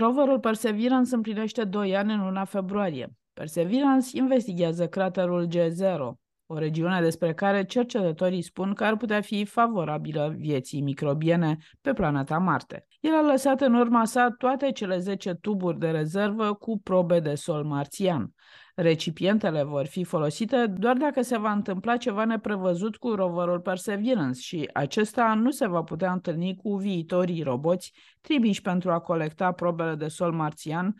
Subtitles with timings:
[0.00, 3.08] Roverul Perseverance împlinește 2 ani în luna februarie.
[3.32, 6.12] Perseverance investigează craterul G0,
[6.46, 12.38] o regiune despre care cercetătorii spun că ar putea fi favorabilă vieții microbiene pe planeta
[12.38, 12.86] Marte.
[13.00, 17.34] El a lăsat în urma sa toate cele 10 tuburi de rezervă cu probe de
[17.34, 18.34] sol marțian.
[18.80, 24.68] Recipientele vor fi folosite doar dacă se va întâmpla ceva neprevăzut cu roverul Perseverance și
[24.72, 30.08] acesta nu se va putea întâlni cu viitorii roboți trimiși pentru a colecta probele de
[30.08, 30.94] sol marțian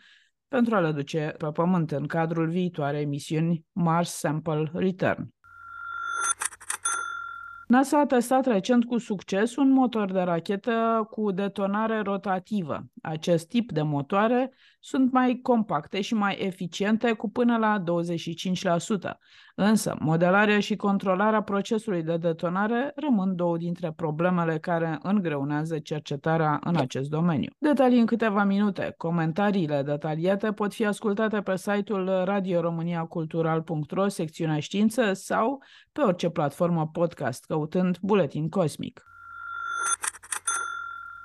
[0.47, 5.33] pentru a le duce pe Pământ în cadrul viitoarei misiuni Mars Sample Return.
[7.67, 12.83] NASA a testat recent cu succes un motor de rachetă cu detonare rotativă.
[13.01, 14.53] Acest tip de motoare
[14.83, 19.17] sunt mai compacte și mai eficiente cu până la 25%.
[19.55, 26.75] Însă, modelarea și controlarea procesului de detonare rămân două dintre problemele care îngreunează cercetarea în
[26.75, 27.49] acest domeniu.
[27.57, 28.93] Detalii în câteva minute.
[28.97, 37.45] Comentariile detaliate pot fi ascultate pe site-ul radioromaniacultural.ro, secțiunea știință sau pe orice platformă podcast
[37.45, 39.05] căutând Buletin Cosmic.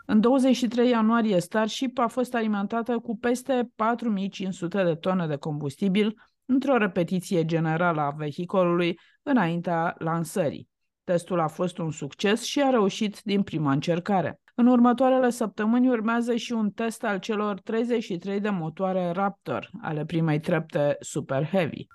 [0.07, 6.77] În 23 ianuarie, Starship a fost alimentată cu peste 4500 de tone de combustibil într-o
[6.77, 10.69] repetiție generală a vehicolului înaintea lansării.
[11.05, 14.41] Testul a fost un succes și a reușit din prima încercare.
[14.55, 20.41] În următoarele săptămâni urmează și un test al celor 33 de motoare Raptor ale primei
[20.41, 21.87] trepte Super Heavy.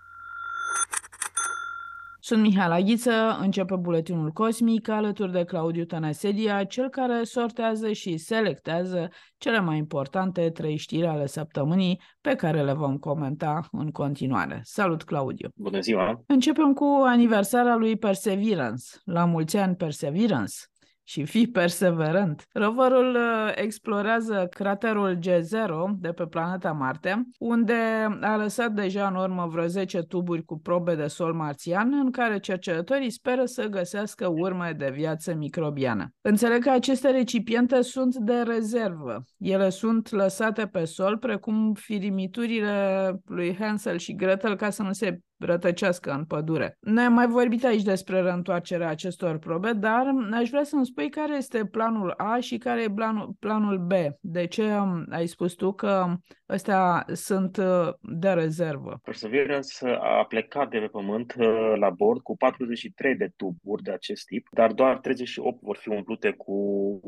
[2.32, 9.10] Sunt Mihai Aghiță, începe buletinul cosmic alături de Claudiu Tănăsedia, cel care sortează și selectează
[9.38, 14.60] cele mai importante trei știri ale săptămânii pe care le vom comenta în continuare.
[14.64, 15.50] Salut, Claudiu!
[15.56, 16.24] Bună ziua!
[16.28, 18.84] Începem cu aniversarea lui Perseverance.
[19.04, 20.56] La mulți ani, Perseverance!
[21.04, 22.46] Și fii perseverent.
[22.54, 29.48] Roverul uh, explorează craterul G0 de pe planeta Marte, unde a lăsat deja în urmă
[29.48, 34.76] vreo 10 tuburi cu probe de sol marțian, în care cercetătorii speră să găsească urme
[34.78, 36.14] de viață microbiană.
[36.22, 39.24] Înțeleg că aceste recipiente sunt de rezervă.
[39.38, 45.20] Ele sunt lăsate pe sol, precum firimiturile lui Hansel și Gretel, ca să nu se
[45.42, 46.78] rătăcească în pădure.
[46.80, 51.36] Noi am mai vorbit aici despre reîntoarcerea acestor probe, dar aș vrea să-mi spui care
[51.36, 53.92] este planul A și care e planul, planul B.
[54.20, 54.64] De ce
[55.10, 56.06] ai spus tu că
[56.50, 59.00] ăstea sunt uh, de rezervă?
[59.04, 64.26] Perseverance a plecat de pe pământ uh, la bord cu 43 de tuburi de acest
[64.26, 66.56] tip, dar doar 38 vor fi umplute cu,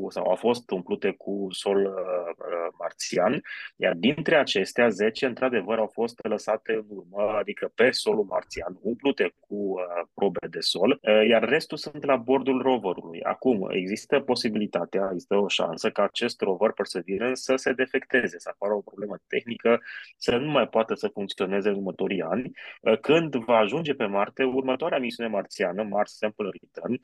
[0.08, 1.92] sau au fost umplute cu sol uh,
[2.78, 3.40] marțian,
[3.76, 9.34] iar dintre acestea 10 într-adevăr au fost lăsate în urmă, adică pe solul marțian, umplute
[9.40, 9.82] cu uh,
[10.14, 13.22] probe de sol, uh, iar restul sunt la bordul roverului.
[13.22, 18.74] Acum, există posibilitatea, există o șansă ca acest rover Perseverance să se defecteze, să apară
[18.74, 19.80] o problemă tehnică,
[20.16, 22.50] să nu mai poată să funcționeze în următorii ani.
[22.80, 27.00] Uh, când va ajunge pe Marte, următoarea misiune marțiană, Mars Sample Return, uh,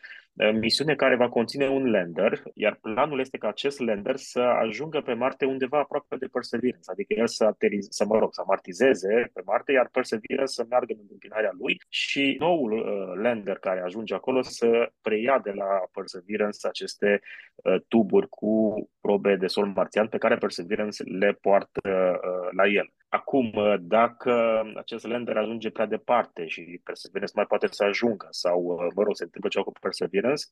[0.61, 5.13] misiune care va conține un lander, iar planul este ca acest lander să ajungă pe
[5.13, 9.43] Marte undeva aproape de Perseverance, adică el să, aterize, să mă rog, să amartizeze pe
[9.45, 14.43] Marte, iar Perseverance să meargă în întâmpinarea lui și noul uh, lander care ajunge acolo
[14.43, 17.21] să preia de la Perseverance aceste
[17.55, 22.93] uh, tuburi cu probe de sol marțian pe care Perseverance le poartă uh, la el.
[23.09, 28.61] Acum, uh, dacă acest lander ajunge prea departe și Perseverance mai poate să ajungă sau,
[28.63, 30.45] uh, mă rog, se întâmplă ceva cu Perseverance,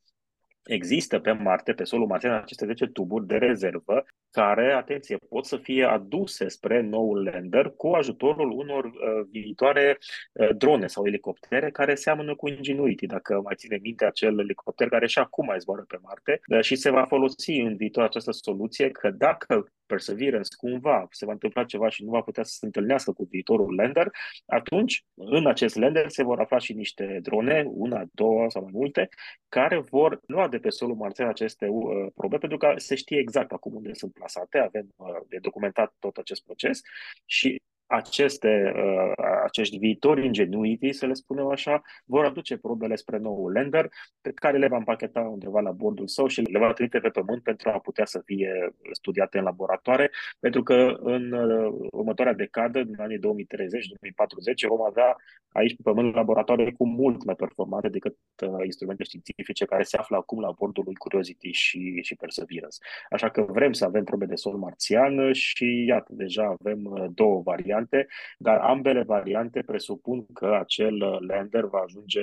[0.68, 5.56] Există pe Marte, pe solul marțian, aceste 10 tuburi de rezervă care, atenție, pot să
[5.56, 8.92] fie aduse spre noul lander cu ajutorul unor uh,
[9.30, 9.98] viitoare
[10.32, 15.06] uh, drone sau elicoptere care seamănă cu Ingenuity, dacă mai ține minte acel elicopter care
[15.06, 18.90] și acum mai zboară pe Marte uh, și se va folosi în viitor această soluție
[18.90, 23.12] că dacă Perseverance cumva se va întâmpla ceva și nu va putea să se întâlnească
[23.12, 24.10] cu viitorul lander,
[24.46, 29.08] atunci în acest lander se vor afla și niște drone, una, două sau mai multe,
[29.48, 33.52] care vor lua de pe solul marțian aceste uh, probe, pentru că se știe exact
[33.52, 36.80] acum unde sunt plasate, avem uh, de documentat tot acest proces
[37.24, 39.12] și aceste, uh,
[39.44, 43.88] acești viitori ingenuity, să le spunem așa, vor aduce probele spre noul lander,
[44.20, 47.42] pe care le va împacheta undeva la bordul său și le va trimite pe pământ
[47.42, 52.94] pentru a putea să fie studiate în laboratoare, pentru că în uh, următoarea decadă, în
[52.98, 53.20] anii 2030-2040,
[54.68, 55.16] vom avea
[55.52, 60.16] aici pe pământ laboratoare cu mult mai performante decât uh, instrumente științifice care se află
[60.16, 62.76] acum la bordul lui Curiosity și, și Perseverance.
[63.10, 67.40] Așa că vrem să avem probe de sol marțian și iată, deja avem uh, două
[67.40, 67.77] variante,
[68.38, 72.20] dar ambele variante presupun că acel uh, lander va ajunge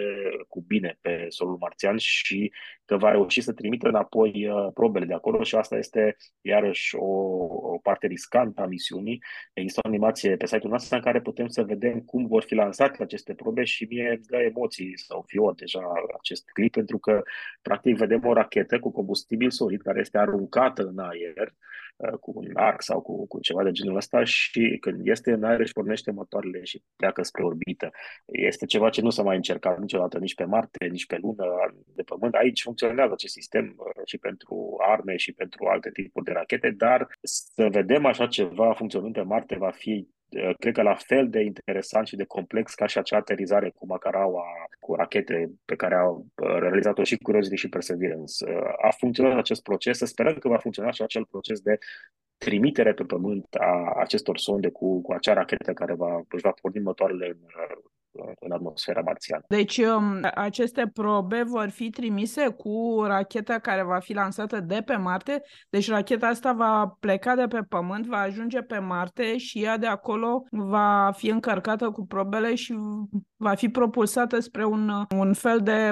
[0.47, 2.51] cu bine pe solul marțian și
[2.85, 7.05] că va reuși să trimită înapoi uh, probele de acolo și asta este iarăși o,
[7.73, 9.23] o parte riscantă a misiunii.
[9.53, 13.03] Există o animație pe site-ul nostru în care putem să vedem cum vor fi lansate
[13.03, 17.21] aceste probe și mie îmi dă emoții sau fiu deja acest clip pentru că
[17.61, 21.75] practic vedem o rachetă cu combustibil solid care este aruncată în aer Uh,
[22.19, 25.59] cu un arc sau cu, cu ceva de genul ăsta și când este în aer
[25.59, 27.91] își pornește motoarele și pleacă spre orbită.
[28.25, 31.45] Este ceva ce nu s-a mai încercat niciodată nici pe Marte, nici pe Lună,
[31.95, 32.33] de Pământ.
[32.33, 37.07] Aici funcționează acest sistem uh, și pentru arme și pentru alte tipuri de rachete, dar
[37.21, 40.14] să vedem așa ceva funcționând pe Marte va fi Uh,
[40.59, 44.43] cred că la fel de interesant și de complex ca și acea aterizare cu Macaraua,
[44.79, 48.51] cu rachete pe care au uh, realizat-o și Curiosity și Perseverance.
[48.51, 51.77] Uh, a funcționat acest proces, să sperăm că va funcționa și acel proces de
[52.37, 56.79] trimitere pe pământ a acestor sonde cu, cu acea rachetă care va, își va porni
[56.79, 57.39] motoarele în
[58.39, 59.43] în atmosfera marțiană.
[59.47, 64.95] Deci um, aceste probe vor fi trimise cu racheta care va fi lansată de pe
[64.95, 65.43] Marte.
[65.69, 69.87] Deci racheta asta va pleca de pe Pământ, va ajunge pe Marte și ea de
[69.87, 72.75] acolo va fi încărcată cu probele și
[73.45, 75.91] va fi propulsată spre un, un fel de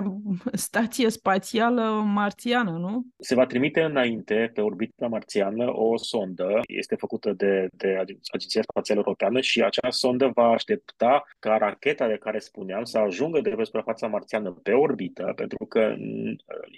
[0.53, 3.05] stație spațială marțiană, nu?
[3.19, 7.97] Se va trimite înainte pe orbita marțiană o sondă, este făcută de, de
[8.31, 13.41] Agenția Spațială Europeană și acea sondă va aștepta ca racheta de care spuneam să ajungă
[13.41, 16.35] de pe suprafața marțiană pe orbită, pentru că mm,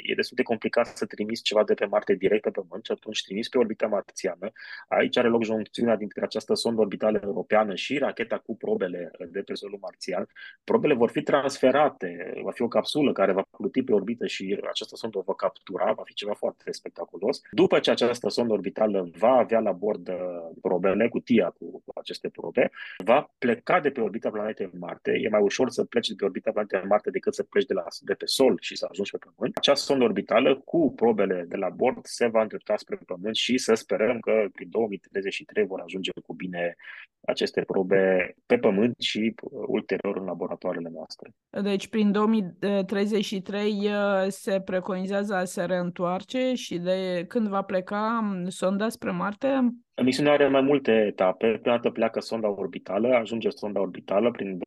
[0.09, 3.23] e destul de complicat să trimiți ceva de pe Marte direct pe Pământ și atunci
[3.23, 4.51] trimis pe orbita marțiană.
[4.87, 9.53] Aici are loc joncțiunea dintre această sondă orbitală europeană și racheta cu probele de pe
[9.53, 10.27] solul marțian.
[10.65, 14.95] Probele vor fi transferate, va fi o capsulă care va pluti pe orbită și această
[14.95, 17.41] sondă o va captura, va fi ceva foarte spectaculos.
[17.51, 20.15] După ce această sondă orbitală va avea la bord uh,
[20.61, 22.71] probele, cutia cu aceste probe,
[23.03, 26.51] va pleca de pe orbita planetei Marte, e mai ușor să pleci de pe orbita
[26.51, 29.57] planetei Marte decât să pleci de, la, de pe Sol și să ajungi pe Pământ.
[29.57, 33.73] Acea sondă orbitală cu probele de la bord se va îndrepta spre Pământ și să
[33.73, 36.75] sperăm că prin 2033 vor ajunge cu bine
[37.21, 41.33] aceste probe pe Pământ și uh, ulterior în laboratoarele noastre.
[41.61, 48.49] Deci prin 2033 uh, se preconizează a se reîntoarce și de când va pleca um,
[48.49, 49.75] sonda spre Marte?
[50.03, 51.47] Misiunea are mai multe etape.
[51.47, 54.59] Pe dată pleacă sonda orbitală, ajunge sonda orbitală prin 2027-2028,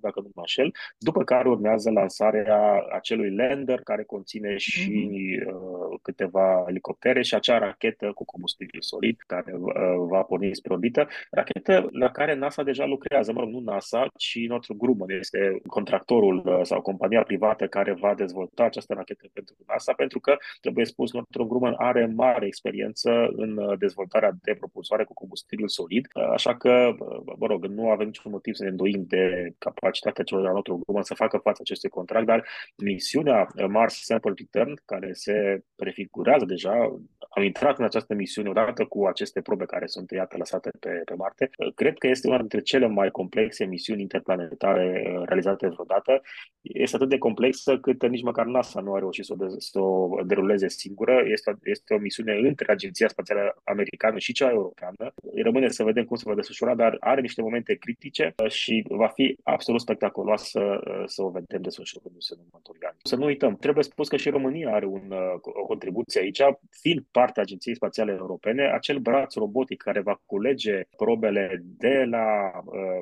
[0.00, 5.46] dacă nu mă înșel, după care urmează lansarea acelui lander care conține și mm-hmm.
[5.46, 9.72] uh, câteva elicoptere și acea rachetă cu combustibil solid care uh,
[10.08, 11.08] va porni spre orbită.
[11.30, 16.42] Rachetă la care NASA deja lucrează, mă rog, nu NASA, ci Northrop Grumman este contractorul
[16.46, 21.12] uh, sau compania privată care va dezvolta această rachetă pentru NASA, pentru că, trebuie spus,
[21.12, 26.56] Northrop Grumman are mare experiență în uh, dezvoltarea de propulsoare cu combustibil solid, uh, așa
[26.56, 30.48] că, uh, mă rog, nu avem niciun motiv să ne îndoim de capacitatea celor de
[30.48, 32.46] la nostru grumă să facă față acestui contract, dar
[32.76, 36.98] misiunea Mars Sample Return, care se prefigurează deja,
[37.34, 41.14] am intrat în această misiune odată cu aceste probe care sunt, iată, lăsate pe, pe
[41.14, 41.50] Marte.
[41.74, 46.22] Cred că este una dintre cele mai complexe misiuni interplanetare realizate vreodată.
[46.60, 49.78] Este atât de complexă cât nici măcar NASA nu a reușit să o, de- să
[49.78, 51.22] o deruleze singură.
[51.26, 55.14] Este, este o misiune între Agenția Spațială spațială americană și cea europeană.
[55.42, 59.06] Rămâne să vedem cum se va desfășura, dar are niște momente critice uh, și va
[59.06, 62.96] fi absolut spectaculoasă uh, să o vedem desfășurându-se în următorii ani.
[63.02, 67.04] Să nu uităm, trebuie spus că și România are un, uh, o contribuție aici, fiind
[67.10, 72.52] parte a Agenției Spațiale Europene, acel braț robotic care va culege probele de la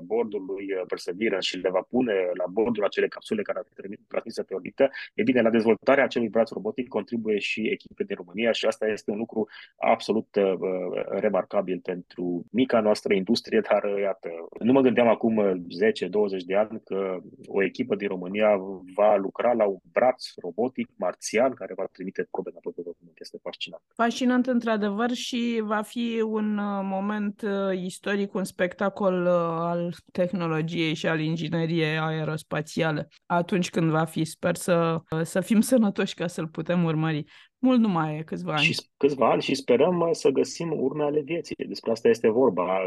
[0.03, 4.43] bordul lui Perseverance și le va pune la bordul acele capsule care ar fi transmise
[4.43, 8.67] pe orbită, e bine, la dezvoltarea acelui braț robotic contribuie și echipe din România și
[8.67, 14.31] asta este un lucru absolut absolut uh, remarcabil pentru mica noastră industrie, dar uh, iată,
[14.59, 18.57] nu mă gândeam acum 10-20 de ani că o echipă din România
[18.95, 23.21] va lucra la un braț robotic marțian care va trimite probe înapoi pe pământ.
[23.21, 23.83] Este fascinant.
[24.13, 31.21] Fascinant într-adevăr și va fi un uh, moment istoric, un spectacol al tehnologiei și al
[31.21, 34.25] ingineriei aerospațiale atunci când va fi.
[34.25, 37.25] Sper să, să fim sănătoși ca să-l putem urmări.
[37.65, 38.63] Mult nu mai e, câțiva ani.
[38.63, 41.55] Și câțiva ani și sperăm uh, să găsim urme ale vieții.
[41.67, 42.83] Despre asta este vorba.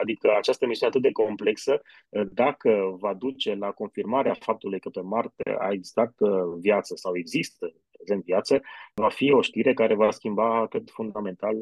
[0.00, 5.00] Adică această misiune atât de complexă, uh, dacă va duce la confirmarea faptului că pe
[5.00, 6.30] Marte a existat uh,
[6.60, 8.60] viață sau există prezent viață,
[8.94, 11.56] va fi o știre care va schimba, cred, fundamental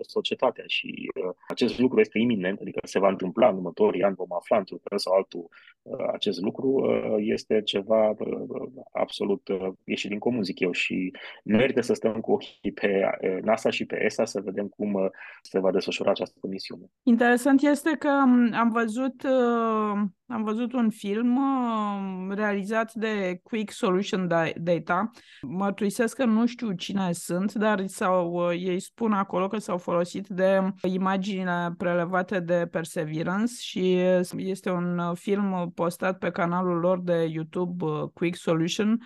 [0.00, 1.10] societatea și
[1.48, 4.98] acest lucru este iminent, adică se va întâmpla în următorii ani, vom afla într-un fel
[4.98, 5.48] sau altul
[6.12, 6.86] acest lucru,
[7.18, 8.14] este ceva
[8.92, 9.48] absolut
[9.84, 11.12] ieșit din comun, zic eu, și
[11.44, 13.10] merită să stăm cu ochii pe
[13.42, 15.10] NASA și pe ESA să vedem cum
[15.42, 16.84] se va desfășura această misiune.
[17.02, 18.08] Interesant este că
[18.52, 19.26] am văzut
[20.26, 21.38] am văzut un film
[22.30, 25.10] realizat de Quick Solution Data.
[25.42, 30.60] Mărturisesc că nu știu cine sunt, dar sau ei spun acolo că s-au folosit de
[30.82, 34.00] imaginile prelevate de Perseverance și
[34.36, 37.84] este un film postat pe canalul lor de YouTube
[38.14, 39.00] Quick Solution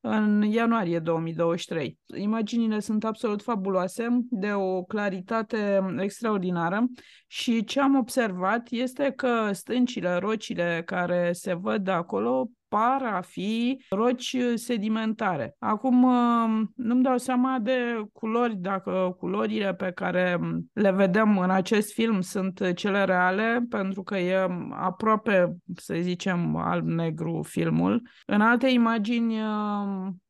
[0.00, 1.98] în ianuarie 2023.
[2.16, 6.86] Imaginile sunt absolut fabuloase, de o claritate extraordinară
[7.26, 13.84] și ce am observat este că stâncile, rocile care se văd acolo par a fi
[13.90, 15.56] roci sedimentare.
[15.58, 20.38] Acum um, nu-mi dau seama de culori, dacă culorile pe care
[20.72, 27.42] le vedem în acest film sunt cele reale, pentru că e aproape, să zicem, alb-negru
[27.42, 28.02] filmul.
[28.26, 30.20] În alte imagini um,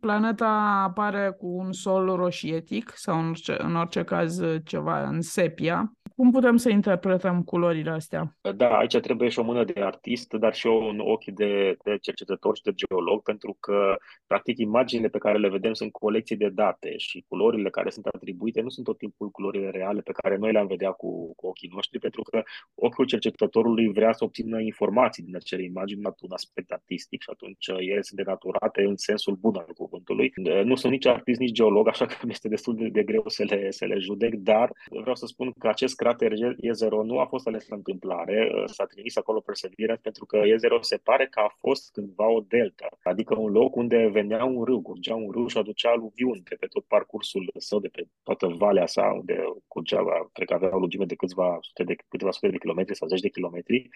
[0.00, 5.92] planeta apare cu un sol roșietic sau în orice, în orice caz ceva în sepia.
[6.16, 8.36] Cum putem să interpretăm culorile astea?
[8.56, 12.56] Da, aici trebuie și o mână de artist, dar și un ochi de, de cercetător
[12.56, 13.96] și de geolog, pentru că,
[14.26, 18.60] practic, imaginile pe care le vedem sunt colecții de date și culorile care sunt atribuite
[18.60, 21.98] nu sunt tot timpul culorile reale pe care noi le-am vedea cu, cu ochii noștri,
[21.98, 22.42] pentru că
[22.74, 28.02] ochiul cercetătorului vrea să obțină informații din acele imagini, un aspect artistic și atunci ele
[28.02, 30.32] sunt denaturate în sensul bun al cuvântului.
[30.64, 33.44] Nu sunt nici artist, nici geolog, așa că mi este destul de, de greu să
[33.44, 37.46] le, să le judec, dar vreau să spun că acest crater E0 nu a fost
[37.46, 41.92] ales la întâmplare, s-a trimis acolo Perseverance pentru că E0 se pare că a fost
[41.92, 45.90] cândva o delta, adică un loc unde venea un râu, curgea un râu și aducea
[45.90, 50.02] aluviuni de pe tot parcursul său, de pe toată valea sa, unde curgea,
[50.32, 53.20] cred că avea o lungime de câțiva sute de, câteva sute de kilometri sau zeci
[53.20, 53.88] de kilometri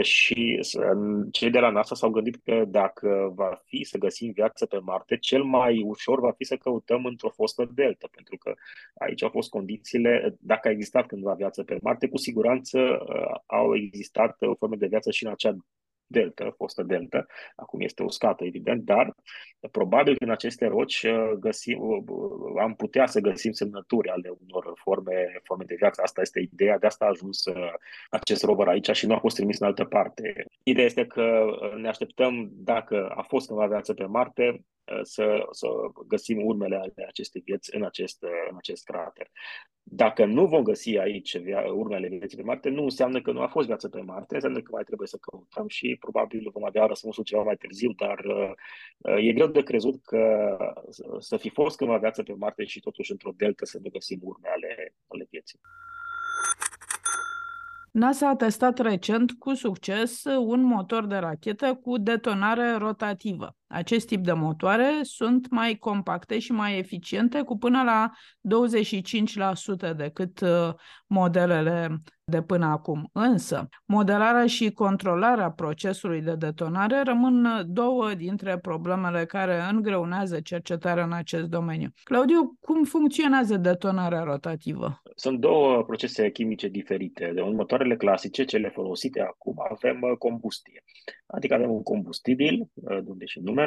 [0.00, 0.60] și
[1.30, 5.07] cei de la NASA s-au gândit că dacă va fi să găsim viață pe Marte,
[5.16, 8.54] cel mai ușor va fi să căutăm într-o fostă delta, pentru că
[8.98, 13.76] aici au fost condițiile, dacă a existat cândva viață pe Marte, cu siguranță uh, au
[13.76, 15.56] existat uh, forme de viață și în acea
[16.10, 19.14] delta, fostă delta, acum este uscată, evident, dar
[19.70, 22.04] probabil că în aceste roci uh, găsim,
[22.60, 26.02] am putea să găsim semnături ale unor forme, forme de viață.
[26.02, 27.44] Asta este ideea, de asta a ajuns
[28.10, 30.44] acest rover aici și nu a fost trimis în altă parte.
[30.62, 31.44] Ideea este că
[31.76, 34.64] ne așteptăm, dacă a fost cândva viață pe Marte,
[35.02, 35.68] să, să
[36.06, 39.30] găsim urmele ale acestei vieți în acest, în acest crater.
[39.82, 41.38] Dacă nu vom găsi aici
[41.74, 44.70] urmele vieții pe Marte, nu înseamnă că nu a fost viață pe Marte, înseamnă că
[44.72, 49.32] mai trebuie să căutăm și probabil vom avea răspunsul ceva mai târziu, dar uh, e
[49.32, 50.56] greu de crezut că
[51.18, 54.48] să fi fost cândva viață pe Marte și totuși într-o delta să nu găsim urme
[54.48, 55.60] ale, ale vieții.
[57.90, 63.56] NASA a testat recent cu succes un motor de rachetă cu detonare rotativă.
[63.68, 68.10] Acest tip de motoare sunt mai compacte și mai eficiente cu până la
[69.92, 70.74] 25% decât uh,
[71.06, 73.10] modelele de până acum.
[73.12, 81.12] Însă, modelarea și controlarea procesului de detonare rămân două dintre problemele care îngreunează cercetarea în
[81.12, 81.88] acest domeniu.
[82.02, 85.02] Claudiu, cum funcționează detonarea rotativă?
[85.14, 87.30] Sunt două procese chimice diferite.
[87.34, 90.84] De motoarele clasice, cele folosite acum, avem uh, combustie.
[91.26, 93.57] Adică avem un combustibil, uh, de unde și numele,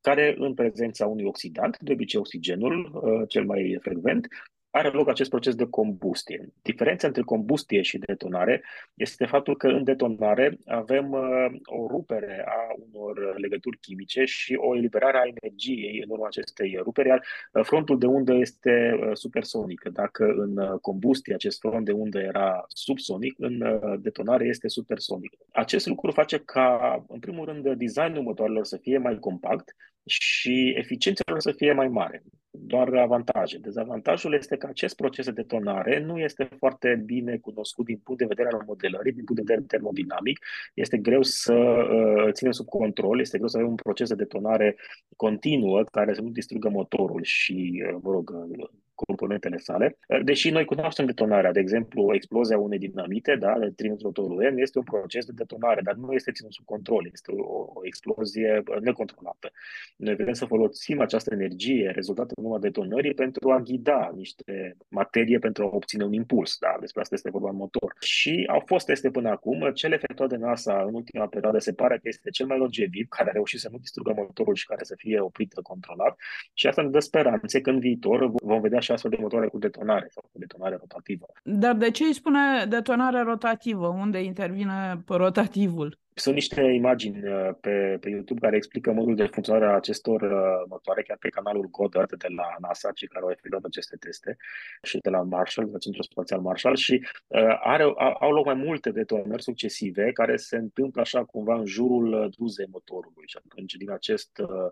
[0.00, 4.26] care în prezența unui oxidant, de obicei oxigenul, uh, cel mai frecvent,
[4.70, 6.48] are loc acest proces de combustie.
[6.62, 8.62] Diferența între combustie și detonare
[8.94, 14.76] este faptul că în detonare avem uh, o rupere a unor legături chimice și o
[14.76, 17.22] eliberare a energiei în urma acestei ruperi, iar
[17.52, 19.88] uh, frontul de undă este uh, supersonic.
[19.92, 25.32] Dacă în combustie acest front de undă era subsonic, în detonare este supersonic.
[25.52, 29.74] Acest lucru face ca, în primul rând, designul motoarelor să fie mai compact
[30.06, 33.58] și eficiența lor să fie mai mare doar avantaje.
[33.58, 38.26] Dezavantajul este că acest proces de detonare nu este foarte bine cunoscut din punct de
[38.26, 40.38] vedere al modelării, din punct de vedere termodinamic.
[40.74, 44.76] Este greu să uh, ținem sub control, este greu să avem un proces de detonare
[45.16, 48.68] continuă care să nu distrugă motorul și, uh, mă rog, uh,
[49.06, 49.98] componentele sale.
[50.22, 54.84] Deși noi cunoaștem detonarea, de exemplu, explozia unei dinamite, da, de trimetrotorul N, este un
[54.84, 59.50] proces de detonare, dar nu este ținut sub control, este o, o explozie necontrolată.
[59.96, 65.38] Noi vrem să folosim această energie rezultată în urma detonării pentru a ghida niște materie
[65.38, 67.94] pentru a obține un impuls, da, despre asta este vorba în motor.
[68.00, 71.94] Și au fost teste până acum, cel efectuat de NASA în ultima perioadă se pare
[71.94, 74.94] că este cel mai longeviv, care a reușit să nu distrugă motorul și care să
[74.96, 76.18] fie oprit controlat
[76.54, 79.58] și asta ne dă speranțe că în viitor vom vedea și astfel de motoare cu
[79.58, 81.26] detonare sau cu detonare rotativă.
[81.42, 83.86] Dar de ce îi spune detonare rotativă?
[83.86, 85.98] Unde intervine rotativul?
[86.20, 90.66] Sunt niște imagini uh, pe, pe YouTube care explică modul de funcționare a acestor uh,
[90.68, 94.36] motoare, chiar pe canalul Goddard de la NASA, cei care au efectuat aceste teste,
[94.82, 97.82] și de la Marshall, de la Centrul Spațial Marshall, și uh, are,
[98.20, 102.68] au loc mai multe detonări succesive care se întâmplă așa cumva în jurul uh, duzei
[102.70, 104.70] motorului și atunci din acest uh,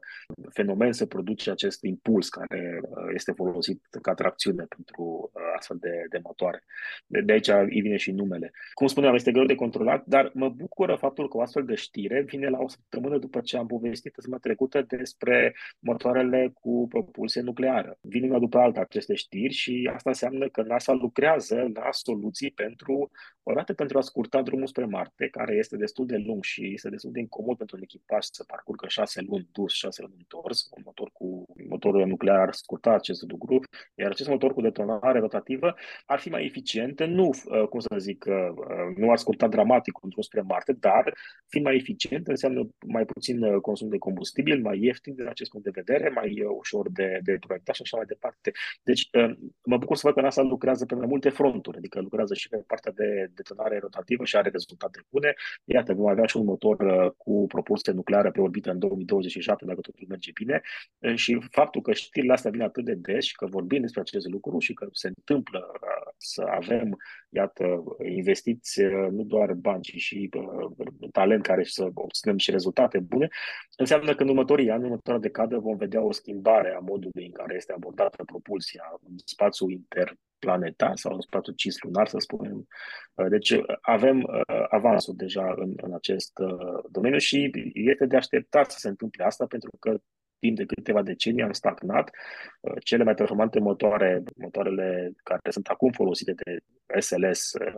[0.50, 6.06] fenomen se produce acest impuls care uh, este folosit ca tracțiune pentru uh, astfel de,
[6.10, 6.64] de motoare.
[7.06, 8.52] De, de aici îi vine și numele.
[8.72, 12.22] Cum spuneam, este greu de controlat, dar mă bucură faptul că o astfel de știre
[12.22, 17.98] vine la o săptămână după ce am povestit săptămâna trecută despre motoarele cu propulsie nucleară.
[18.00, 23.10] Vin una după alta aceste știri și asta înseamnă că NASA lucrează la soluții pentru,
[23.50, 27.12] odată pentru a scurta drumul spre Marte, care este destul de lung și este destul
[27.12, 30.68] de incomod pentru un echipaj să parcurgă șase luni dus, șase luni întors.
[30.76, 33.60] Un motor cu motorul nuclear ar scurta acest lucru,
[33.94, 35.74] iar acest motor cu detonare rotativă
[36.06, 40.08] ar fi mai eficient, nu, uh, cum să zic, uh, nu ar scurta dramatic un
[40.08, 41.14] drum spre Marte, dar
[41.46, 45.66] fiind mai eficient, înseamnă mai puțin uh, consum de combustibil, mai ieftin din acest punct
[45.66, 48.50] de vedere, mai uh, ușor de, de proiectat și așa mai departe.
[48.82, 52.34] Deci uh, mă bucur să văd că NASA lucrează pe mai multe fronturi, adică lucrează
[52.34, 55.34] și pe partea de detonare rotativă și are rezultate bune.
[55.64, 56.76] Iată, vom avea și un motor
[57.16, 60.60] cu propulsie nucleară pe orbită în 2027, dacă totul merge bine.
[61.14, 64.58] Și faptul că știrile astea vin atât de des și că vorbim despre acest lucru
[64.58, 65.72] și că se întâmplă
[66.16, 66.96] să avem,
[67.28, 70.30] iată, investiți nu doar bani, ci și
[71.12, 73.28] talent care să obținem și rezultate bune,
[73.76, 77.32] înseamnă că în următorii ani, în următoarea decadă, vom vedea o schimbare a modului în
[77.32, 79.80] care este abordată propulsia în spațiul
[80.38, 82.66] interplanetar sau în spațiul cislunar, să spunem.
[83.28, 88.78] Deci avem uh, avansul deja în, în acest uh, domeniu și este de așteptat să
[88.78, 89.98] se întâmple asta pentru că
[90.38, 92.10] timp de câteva decenii am stagnat.
[92.60, 96.58] Uh, cele mai performante motoare, motoarele care sunt acum folosite de
[97.00, 97.74] SLS, Eh,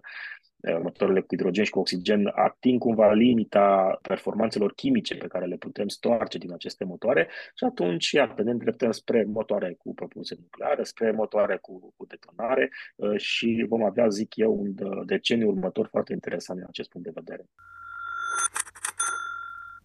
[0.82, 5.88] motoarele cu hidrogen și cu oxigen ating cumva limita performanțelor chimice pe care le putem
[5.88, 11.10] stoarce din aceste motoare și atunci, iată, ne îndreptăm spre motoare cu propulsie nucleară, spre
[11.10, 14.74] motoare cu, cu detonare eh, și vom avea, zic eu, un
[15.06, 17.44] deceniu următor foarte interesant din acest punct de vedere.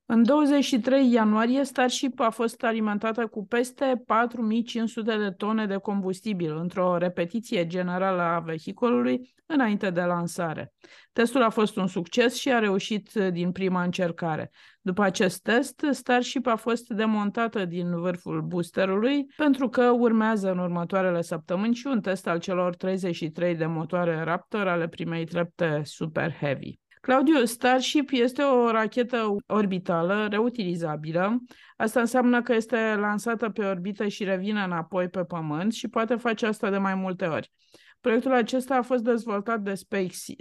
[0.08, 6.98] În 23 ianuarie, Starship a fost alimentată cu peste 4500 de tone de combustibil într-o
[6.98, 10.74] repetiție generală a vehiculului înainte de lansare.
[11.14, 14.52] Testul a fost un succes și a reușit din prima încercare.
[14.82, 21.22] După acest test, Starship a fost demontată din vârful boosterului pentru că urmează în următoarele
[21.22, 26.80] săptămâni și un test al celor 33 de motoare Raptor ale primei trepte Super Heavy.
[27.06, 31.44] Claudiu, Starship este o rachetă orbitală reutilizabilă.
[31.78, 36.46] Asta înseamnă că este lansată pe orbită și revine înapoi pe Pământ și poate face
[36.46, 37.52] asta de mai multe ori.
[38.02, 39.74] Proiectul acesta a fost dezvoltat de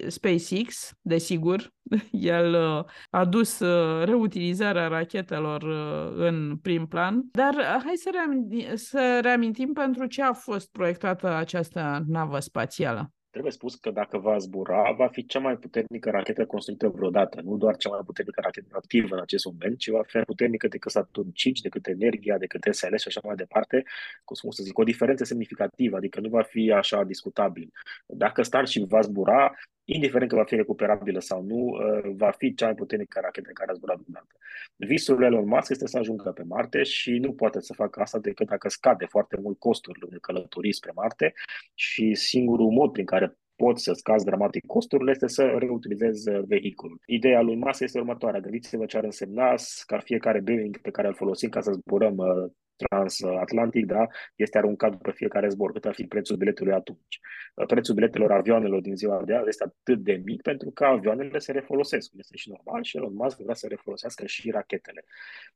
[0.09, 1.73] SpaceX, desigur.
[2.11, 7.23] El uh, a dus uh, reutilizarea rachetelor uh, în prim plan.
[7.33, 13.14] Dar hai să reamintim, să reamintim pentru ce a fost proiectată această navă spațială.
[13.35, 17.41] Trebuie spus că dacă va zbura, va fi cea mai puternică rachetă construită vreodată.
[17.41, 20.69] Nu doar cea mai puternică rachetă activă în acest moment, ci va fi mai puternică
[20.69, 23.85] decât Saturn 5, decât Energia, decât SLS și așa mai departe.
[24.25, 27.73] Cum să zic, o diferență semnificativă, adică nu va fi așa discutabil.
[28.07, 32.65] Dacă Starship va zbura, indiferent că va fi recuperabilă sau nu, uh, va fi cea
[32.65, 34.35] mai puternică rachetă care a zburat vreodată.
[34.77, 38.47] Visul Elon Musk este să ajungă pe Marte și nu poate să facă asta decât
[38.47, 41.33] dacă scade foarte mult costurile de călătorii spre Marte
[41.75, 47.01] și singurul mod prin care poți să scazi dramatic costurile este să reutilizezi vehiculul.
[47.07, 48.41] Ideea lui Musk este următoarea.
[48.41, 49.55] Gândiți-vă ce ar însemna
[49.87, 54.91] ca fiecare Boeing pe care îl folosim ca să zburăm uh, transatlantic, da, este aruncat
[54.91, 55.73] după fiecare zbor.
[55.73, 57.21] Cât ar fi prețul biletului atunci?
[57.67, 61.53] Prețul biletelor avioanelor din ziua de azi este atât de mic pentru că avioanele se
[61.53, 62.11] refolosesc.
[62.17, 65.05] Este și normal și Elon Musk vrea să refolosească și rachetele.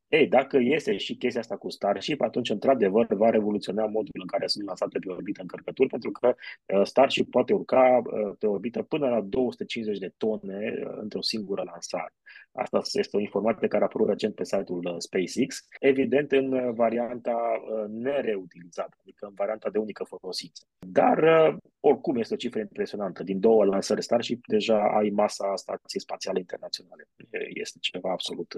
[0.07, 4.47] Ei, dacă iese și chestia asta cu Starship, atunci, într-adevăr, va revoluționa modul în care
[4.47, 9.09] sunt lansate pe orbită încărcături, pentru că uh, Starship poate urca uh, pe orbită până
[9.09, 12.13] la 250 de tone uh, într-o singură lansare.
[12.51, 15.67] Asta este o informație care a apărut recent pe site-ul SpaceX.
[15.79, 20.63] Evident, în varianta varianta nereutilizată, adică în varianta de unică folosință.
[20.87, 21.17] Dar,
[21.79, 23.23] oricum, este o cifră impresionantă.
[23.23, 27.07] Din două lansări Starship, deja ai masa Stației Spațiale Internaționale.
[27.53, 28.53] Este ceva absolut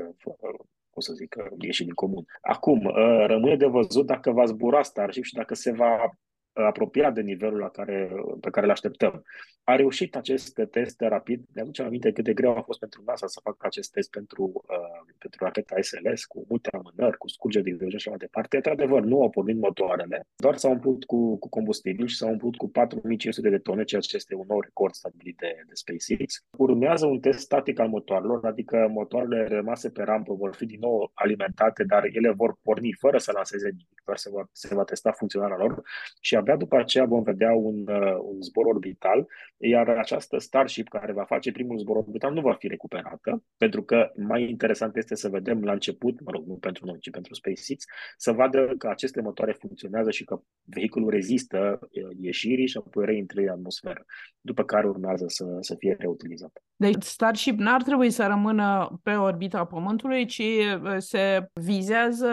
[0.94, 2.26] o să zic, ieșit din comun.
[2.42, 2.92] Acum,
[3.26, 6.10] rămâne de văzut dacă va zbura Starship și dacă se va
[6.54, 9.24] apropiat de nivelul la care, pe care îl așteptăm.
[9.64, 11.44] A reușit acest test rapid.
[11.54, 14.44] Ne aducem aminte cât de greu a fost pentru NASA să facă acest test pentru,
[14.54, 18.56] uh, pentru racheta SLS, cu multe amânări, cu scurgeri de hidrogen și așa mai departe.
[18.56, 22.70] Într-adevăr, nu au pornit motoarele, doar s-au umplut cu, cu combustibil și s-au umplut cu
[22.70, 26.44] 4500 de tone, ceea ce este un nou record stabilit de, de SpaceX.
[26.58, 31.12] Urmează un test static al motoarelor, adică motoarele rămase pe rampă vor fi din nou
[31.14, 35.12] alimentate, dar ele vor porni fără să lanseze nimic, doar se va, se va testa
[35.12, 35.82] funcționarea lor
[36.20, 39.28] și abia după aceea vom vedea un, uh, un zbor orbital,
[39.58, 44.12] iar această Starship care va face primul zbor orbital nu va fi recuperată, pentru că
[44.16, 47.86] mai interesant este să vedem la început, mă rog, nu pentru noi, ci pentru SpaceX,
[48.18, 51.90] să vadă că aceste motoare funcționează și că vehiculul rezistă uh,
[52.22, 54.06] ieșirii și apoi reintrării în atmosferă,
[54.42, 56.52] după care urmează să, să fie reutilizat.
[56.76, 62.30] Deci Starship n-ar trebui să rămână pe orbita Pământului, ci uh, se vizează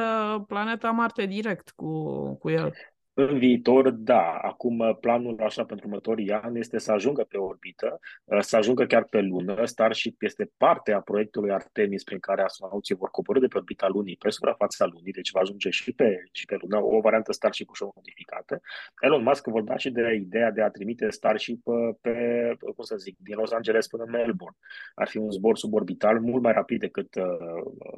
[0.47, 1.93] planeta Marte direct cu,
[2.35, 2.73] cu el.
[3.21, 4.39] În viitor, da.
[4.43, 9.05] Acum, planul așa pentru următorii ani este să ajungă pe orbită, uh, să ajungă chiar
[9.05, 9.65] pe lună.
[9.65, 14.17] Starship este parte a proiectului Artemis prin care astronauții vor coborâ de pe orbita lunii
[14.17, 17.91] pe suprafața lunii, deci va ajunge și pe, și pe lună, o variantă Starship ușor
[17.95, 18.61] modificată.
[19.01, 22.15] Elon Musk vorbea și de ideea de a trimite Starship uh, pe,
[22.59, 24.57] cum să zic, din Los Angeles până în Melbourne.
[24.95, 27.25] Ar fi un zbor suborbital mult mai rapid decât uh,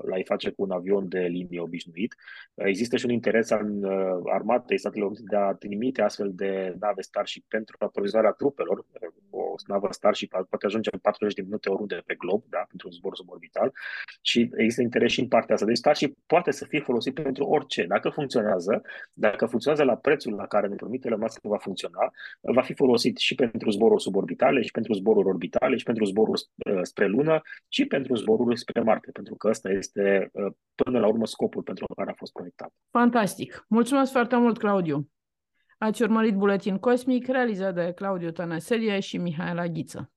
[0.08, 2.14] l-ai face cu un avion de linie obișnuit.
[2.54, 3.68] Există și un interes al
[4.32, 8.84] armatei statelor de a trimite astfel de nave Starship pentru aprovizionarea trupelor.
[9.30, 12.94] O navă Starship poate ajunge în 40 de minute oriunde pe glob, da, pentru un
[12.94, 13.72] zbor suborbital
[14.20, 15.66] și există interes și în partea asta.
[15.66, 17.84] Deci Starship poate să fie folosit pentru orice.
[17.86, 22.10] Dacă funcționează, dacă funcționează la prețul la care ne promite Elon Musk că va funcționa,
[22.40, 26.80] va fi folosit și pentru zboruri suborbitale, și pentru zboruri orbitale, și pentru zboruri uh,
[26.82, 31.26] spre lună, și pentru zboruri spre Marte, pentru că ăsta este uh, până la urmă
[31.26, 32.72] scopul pentru care a fost proiectat.
[32.90, 33.64] Fantastic!
[33.68, 35.08] Mulțumesc foarte mult, Claudiu!
[35.82, 40.10] Ați urmărit Buletin Cosmic, realizat de Claudiu Tănăselie și Mihaela Ghiță.